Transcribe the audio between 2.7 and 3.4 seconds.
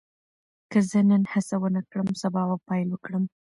وکړم.